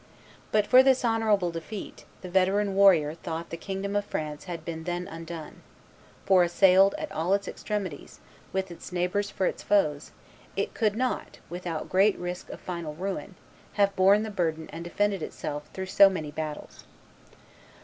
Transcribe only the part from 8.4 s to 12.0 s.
with its neighbors for its foes, it could not, without